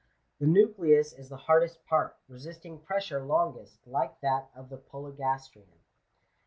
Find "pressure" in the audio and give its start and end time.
2.79-3.23